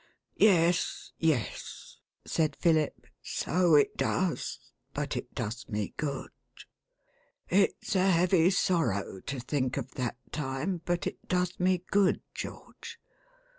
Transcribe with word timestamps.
"Yes, 0.39 1.11
yes," 1.19 1.97
said 2.25 2.55
Philip, 2.55 3.05
"so 3.21 3.75
it 3.75 3.95
does; 3.97 4.57
but 4.95 5.15
it 5.15 5.35
does 5.35 5.69
me 5.69 5.93
good. 5.95 6.31
It's 7.49 7.95
a 7.95 8.09
heavy 8.09 8.49
sorrow 8.49 9.19
to 9.21 9.39
think 9.39 9.77
of 9.77 9.91
that 9.91 10.17
time, 10.31 10.81
but 10.85 11.05
it 11.05 11.27
does 11.27 11.59
me 11.59 11.83
good, 11.91 12.19
George. 12.33 12.97